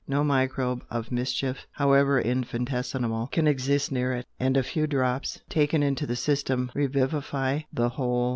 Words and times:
No 0.07 0.23
microbe 0.23 0.83
of 0.89 1.11
mischief, 1.11 1.67
however 1.73 2.19
infinitesimal, 2.19 3.27
can 3.27 3.45
exist 3.45 3.91
near 3.91 4.13
it, 4.13 4.25
and 4.39 4.57
a 4.57 4.63
few 4.63 4.87
drops, 4.87 5.39
taken 5.47 5.83
into 5.83 6.07
the 6.07 6.15
system, 6.15 6.71
revivify 6.73 7.59
the 7.71 7.89
whole." 7.89 8.29